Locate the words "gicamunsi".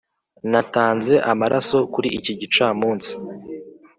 2.39-3.11